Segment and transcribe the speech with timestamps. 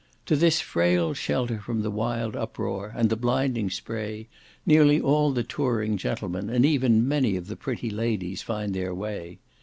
[0.25, 4.29] To this frail shelter from the wild uproar, and the blinding spray,
[4.65, 9.37] nearly all the touring gentlemen, and even many of the pretty ladies, find their way.